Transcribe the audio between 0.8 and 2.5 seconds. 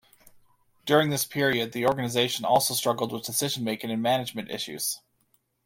During this period, the organization